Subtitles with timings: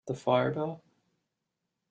[0.07, 0.81] The fire bell?